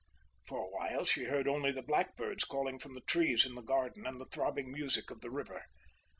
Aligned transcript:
For 0.41 0.57
a 0.57 0.67
while 0.67 1.05
she 1.05 1.25
heard 1.25 1.47
only 1.47 1.71
the 1.71 1.83
blackbirds 1.83 2.43
calling 2.43 2.79
from 2.79 2.95
the 2.95 3.01
trees 3.01 3.45
in 3.45 3.53
the 3.53 3.61
garden 3.61 4.07
and 4.07 4.19
the 4.19 4.25
throbbing 4.25 4.71
music 4.71 5.11
of 5.11 5.21
the 5.21 5.29
river. 5.29 5.65